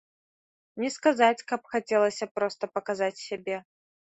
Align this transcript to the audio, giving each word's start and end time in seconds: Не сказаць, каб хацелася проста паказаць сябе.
Не 0.83 0.89
сказаць, 0.95 1.45
каб 1.53 1.61
хацелася 1.73 2.31
проста 2.39 2.71
паказаць 2.79 3.15
сябе. 3.27 3.57